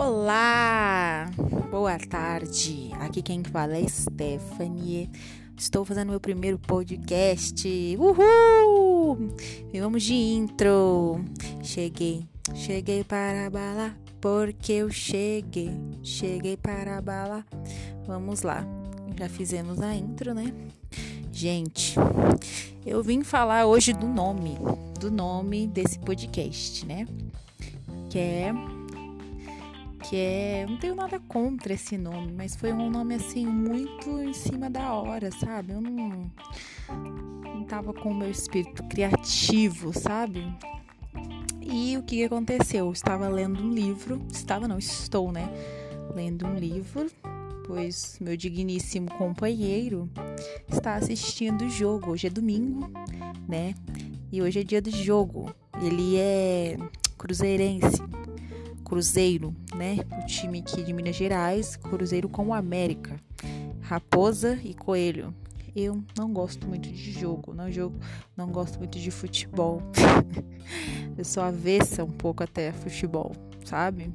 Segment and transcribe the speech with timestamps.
[0.00, 1.28] Olá,
[1.72, 2.92] boa tarde.
[3.00, 5.10] Aqui quem fala é Stephanie.
[5.56, 7.66] Estou fazendo meu primeiro podcast.
[7.98, 9.18] Uhul!
[9.72, 11.20] E vamos de intro.
[11.64, 12.24] Cheguei,
[12.54, 17.44] cheguei para bala, porque eu cheguei, cheguei para bala.
[18.06, 18.64] Vamos lá.
[19.18, 20.54] Já fizemos a intro, né?
[21.32, 21.96] Gente,
[22.86, 24.58] eu vim falar hoje do nome,
[25.00, 27.04] do nome desse podcast, né?
[28.08, 28.77] Que é
[29.98, 30.66] que é.
[30.68, 34.92] Não tenho nada contra esse nome, mas foi um nome assim muito em cima da
[34.92, 35.72] hora, sabe?
[35.72, 36.30] Eu não.
[37.44, 40.46] Não tava com o meu espírito criativo, sabe?
[41.60, 42.86] E o que aconteceu?
[42.86, 44.22] Eu estava lendo um livro.
[44.32, 45.50] Estava, não, estou, né?
[46.14, 47.06] Lendo um livro,
[47.66, 50.08] pois meu digníssimo companheiro
[50.72, 52.12] está assistindo o jogo.
[52.12, 52.90] Hoje é domingo,
[53.46, 53.74] né?
[54.32, 55.54] E hoje é dia do jogo.
[55.82, 56.76] Ele é
[57.18, 58.02] cruzeirense.
[58.88, 59.98] Cruzeiro, né?
[60.22, 63.20] O time aqui de Minas Gerais, Cruzeiro com o América,
[63.82, 65.34] Raposa e Coelho.
[65.76, 67.98] Eu não gosto muito de jogo, não jogo,
[68.34, 69.82] não gosto muito de futebol.
[71.16, 73.32] eu sou avessa um pouco até futebol,
[73.64, 74.12] sabe?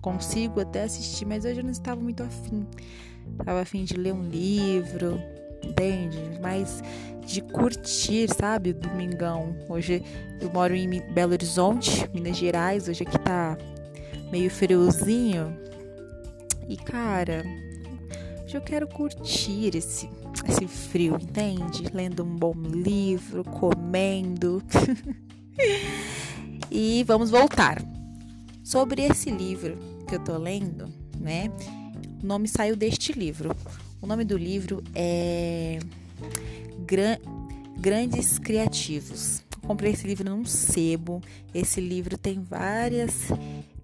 [0.00, 2.66] Consigo até assistir, mas hoje eu não estava muito afim.
[3.38, 5.20] Estava afim de ler um livro,
[5.62, 6.18] entende?
[6.42, 6.82] Mas
[7.24, 8.72] de curtir, sabe?
[8.72, 9.54] Domingão.
[9.68, 10.02] Hoje
[10.40, 12.88] eu moro em Belo Horizonte, Minas Gerais.
[12.88, 13.56] Hoje aqui tá
[14.30, 15.56] meio friozinho.
[16.68, 17.44] E cara,
[18.52, 20.08] eu quero curtir esse,
[20.48, 21.84] esse frio, entende?
[21.92, 24.62] Lendo um bom livro, comendo.
[26.70, 27.82] e vamos voltar.
[28.62, 31.50] Sobre esse livro que eu tô lendo, né?
[32.22, 33.54] O nome saiu deste livro.
[34.00, 35.78] O nome do livro é
[36.86, 37.18] Gran...
[37.78, 39.42] Grandes Criativos.
[39.66, 41.22] comprei esse livro num sebo.
[41.54, 43.28] Esse livro tem várias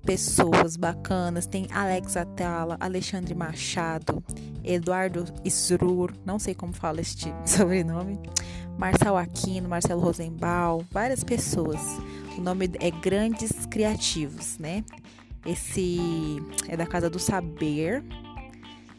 [0.06, 1.46] pessoas bacanas.
[1.46, 4.22] Tem Alex Atala, Alexandre Machado,
[4.64, 8.19] Eduardo Isrur, não sei como fala este sobrenome,
[8.78, 11.81] Marcelo Aquino, Marcelo Rosenbaum, várias pessoas.
[12.38, 14.84] O nome é Grandes Criativos, né?
[15.44, 18.04] Esse é da Casa do Saber.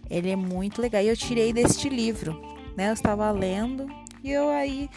[0.09, 1.01] Ele é muito legal.
[1.01, 2.41] E eu tirei deste livro,
[2.75, 2.89] né?
[2.89, 3.87] Eu estava lendo
[4.23, 4.89] e eu aí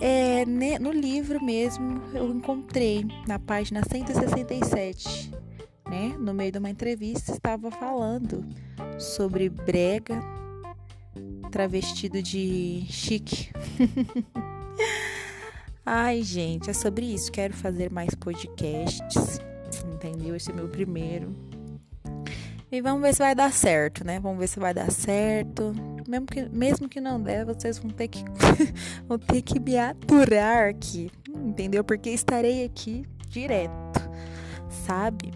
[0.00, 0.44] é,
[0.78, 5.32] no livro mesmo eu encontrei na página 167,
[5.88, 6.16] né?
[6.18, 8.44] No meio de uma entrevista estava falando
[8.98, 10.20] sobre brega
[11.50, 13.50] travestido de chique.
[15.84, 17.30] Ai, gente, é sobre isso.
[17.30, 19.40] Quero fazer mais podcasts,
[19.94, 20.34] entendeu?
[20.34, 21.34] Esse é meu primeiro.
[22.70, 24.18] E vamos ver se vai dar certo, né?
[24.18, 25.72] Vamos ver se vai dar certo.
[26.06, 28.24] Mesmo que, mesmo que não der, vocês vão ter que
[29.08, 31.84] vão ter que me aturar aqui, entendeu?
[31.84, 34.00] Porque estarei aqui direto,
[34.86, 35.32] sabe?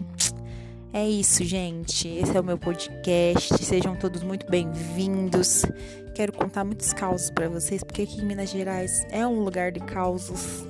[0.93, 2.07] É isso, gente.
[2.07, 3.63] Esse é o meu podcast.
[3.63, 5.63] Sejam todos muito bem-vindos.
[6.13, 9.79] Quero contar muitos causos para vocês, porque aqui em Minas Gerais é um lugar de
[9.79, 10.65] causos.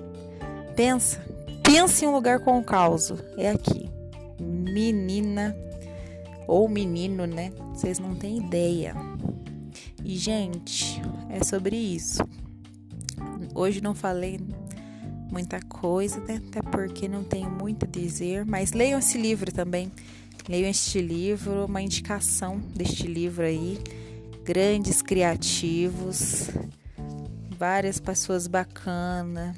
[0.76, 1.20] Pensa,
[1.64, 3.18] pensa em um lugar com causo.
[3.36, 3.90] É aqui.
[4.40, 5.56] Menina
[6.48, 7.52] ou menino, né?
[7.74, 8.94] Vocês não têm ideia.
[10.04, 12.22] E, gente, é sobre isso.
[13.54, 14.40] Hoje não falei
[15.32, 16.42] muita coisa, né?
[16.48, 19.92] até porque não tenho muito a dizer, mas leiam esse livro também.
[20.48, 23.80] Leiam este livro, uma indicação deste livro aí.
[24.44, 26.50] Grandes criativos,
[27.58, 29.56] várias pessoas bacanas,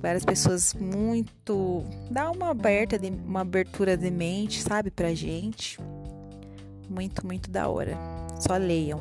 [0.00, 1.84] várias pessoas muito.
[2.10, 5.78] dá uma aberta, de, uma abertura de mente, sabe, pra gente.
[6.88, 7.96] Muito, muito da hora.
[8.40, 9.00] Só leiam.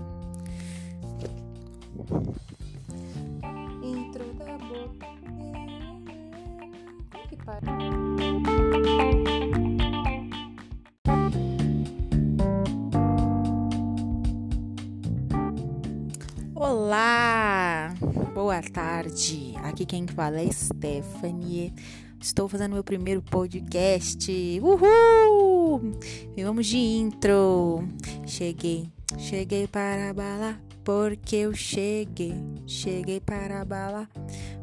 [16.56, 17.94] Olá,
[18.34, 19.56] boa tarde.
[19.64, 21.74] Aqui quem fala é Stephanie.
[22.20, 24.32] Estou fazendo meu primeiro podcast.
[24.62, 25.92] Uhul!
[26.38, 27.84] E vamos de intro.
[28.26, 28.88] Cheguei,
[29.18, 32.34] cheguei para balar porque eu cheguei,
[32.66, 34.08] cheguei para a bala.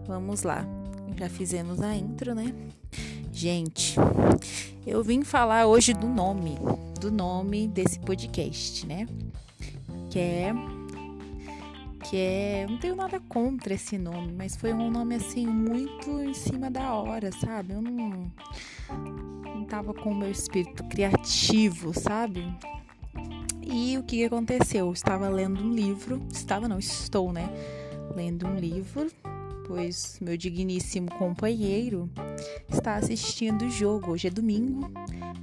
[0.07, 0.67] Vamos lá.
[1.17, 2.55] Já fizemos a intro, né?
[3.39, 3.95] Gente,
[4.85, 6.59] eu vim falar hoje do nome,
[7.01, 9.07] do nome desse podcast, né?
[10.11, 10.53] Que é
[12.03, 16.35] que é, não tenho nada contra esse nome, mas foi um nome assim muito em
[16.35, 17.75] cima da hora, sabe?
[17.75, 18.29] Eu não
[19.45, 22.45] não tava com o meu espírito criativo, sabe?
[23.63, 24.87] E o que aconteceu?
[24.87, 27.49] Eu estava lendo um livro, estava não, estou, né?
[28.17, 29.07] Lendo um livro,
[29.65, 32.11] pois meu digníssimo companheiro
[32.69, 34.13] está assistindo o jogo.
[34.13, 34.91] Hoje é domingo,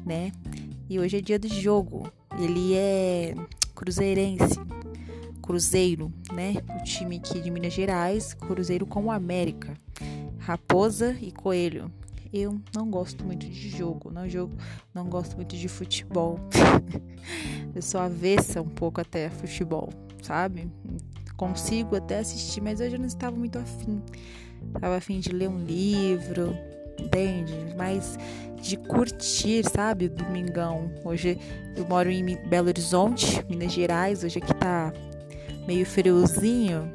[0.05, 0.31] né?
[0.89, 2.11] E hoje é dia de jogo.
[2.39, 3.35] Ele é
[3.73, 4.59] cruzeirense.
[5.41, 6.55] Cruzeiro, né?
[6.79, 9.73] O time aqui de Minas Gerais, Cruzeiro com o América.
[10.39, 11.91] Raposa e Coelho.
[12.33, 14.53] Eu não gosto muito de jogo, não jogo,
[14.93, 16.39] não gosto muito de futebol.
[17.73, 19.89] eu sou avessa um pouco até futebol,
[20.21, 20.69] sabe?
[21.37, 24.01] Consigo até assistir, mas hoje eu não estava muito afim.
[24.67, 26.55] Estava afim de ler um livro,
[26.99, 27.53] entende?
[27.75, 28.17] Mas
[28.65, 30.09] de curtir, sabe?
[30.09, 30.91] Domingão.
[31.03, 31.37] Hoje
[31.75, 34.23] eu moro em Belo Horizonte, Minas Gerais.
[34.23, 34.91] Hoje aqui tá
[35.67, 36.91] meio friozinho.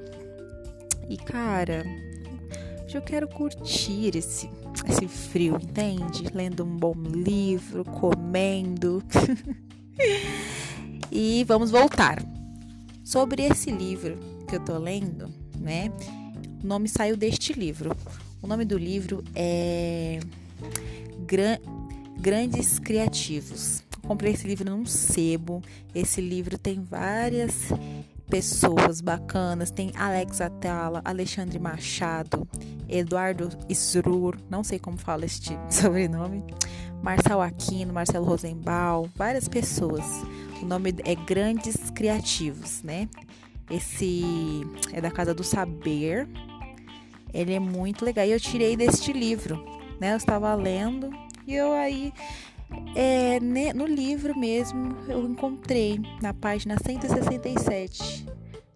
[1.08, 1.84] E cara,
[2.84, 4.50] hoje eu quero curtir esse,
[4.88, 6.24] esse frio, entende?
[6.34, 9.02] Lendo um bom livro, comendo.
[11.10, 12.20] e vamos voltar.
[13.04, 14.18] Sobre esse livro
[14.48, 15.92] que eu tô lendo, né?
[16.62, 17.96] O nome saiu deste livro.
[18.42, 20.18] O nome do livro é
[21.26, 21.58] Gran
[22.18, 23.82] Grandes Criativos.
[24.06, 25.62] comprei esse livro num sebo.
[25.94, 27.70] Esse livro tem várias
[28.28, 29.70] pessoas bacanas.
[29.70, 32.48] Tem Alex Atala, Alexandre Machado,
[32.88, 36.42] Eduardo Isrur, não sei como fala este sobrenome,
[37.02, 40.04] Marcel Aquino, Marcelo Rosenbaum, várias pessoas.
[40.62, 43.08] O nome é Grandes Criativos, né?
[43.70, 46.28] Esse é da Casa do Saber.
[47.32, 48.26] Ele é muito legal.
[48.26, 49.64] E eu tirei deste livro,
[50.00, 50.12] né?
[50.12, 51.10] Eu estava lendo
[51.46, 52.12] e eu aí
[52.94, 53.40] é,
[53.74, 58.26] no livro mesmo eu encontrei na página 167,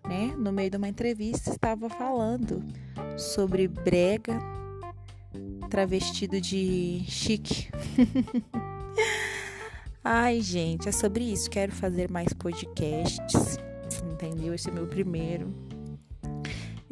[0.08, 0.34] né?
[0.36, 2.64] No meio de uma entrevista estava falando
[3.16, 4.38] sobre brega
[5.68, 7.68] travestido de chique.
[10.04, 11.50] Ai, gente, é sobre isso.
[11.50, 13.58] Quero fazer mais podcasts,
[14.12, 14.54] entendeu?
[14.54, 15.52] Esse é meu primeiro.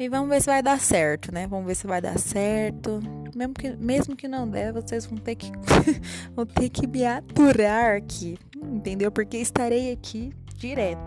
[0.03, 1.47] E vamos ver se vai dar certo, né?
[1.47, 2.99] Vamos ver se vai dar certo.
[3.33, 5.49] Mesmo que, mesmo que não der, vocês vão ter que
[6.35, 9.09] vão ter que me aturar aqui, entendeu?
[9.09, 10.99] Porque estarei aqui direto,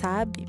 [0.00, 0.46] sabe?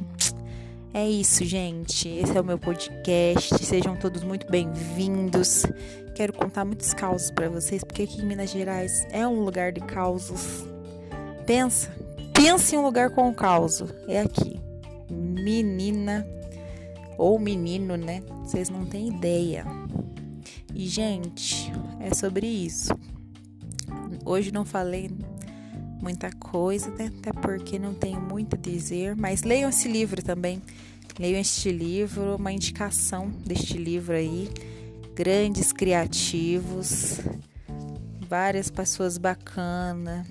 [0.94, 2.08] É isso, gente.
[2.08, 3.66] Esse é o meu podcast.
[3.66, 5.66] Sejam todos muito bem-vindos.
[6.14, 9.82] Quero contar muitos causos para vocês, porque aqui em Minas Gerais é um lugar de
[9.82, 10.64] causos.
[11.48, 11.92] Pensa,
[12.36, 13.90] pensa em um lugar com causo.
[14.08, 14.62] É aqui.
[15.10, 16.24] Menina
[17.18, 18.22] ou menino, né?
[18.44, 19.66] Vocês não têm ideia.
[20.74, 22.94] E, gente, é sobre isso.
[24.26, 25.10] Hoje não falei
[26.02, 27.12] muita coisa, né?
[27.20, 30.62] até porque não tenho muito a dizer, mas leiam esse livro também.
[31.20, 34.50] Leiam este livro, uma indicação deste livro aí.
[35.14, 37.20] Grandes criativos,
[38.28, 40.26] várias pessoas bacanas,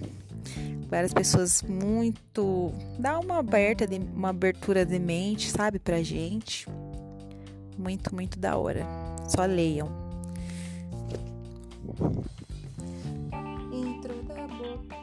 [0.90, 2.72] várias pessoas muito.
[2.98, 6.66] dá uma aberta, de, uma abertura de mente, sabe, pra gente.
[7.78, 8.84] Muito, muito da hora.
[9.28, 9.88] Só leiam.
[13.72, 14.96] Intro da boca.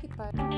[0.00, 0.51] Que para?